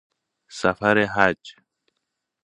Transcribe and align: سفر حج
سفر 0.59 1.05
حج 1.15 1.55